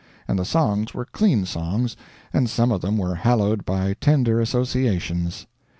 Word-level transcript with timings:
And 0.27 0.39
the 0.39 0.45
songs 0.45 0.95
were 0.95 1.05
clean 1.05 1.45
songs, 1.45 1.95
and 2.33 2.49
some 2.49 2.71
of 2.71 2.81
them 2.81 2.97
were 2.97 3.13
hallowed 3.13 3.65
by 3.65 3.93
tender 4.01 4.39
associations. 4.41 5.45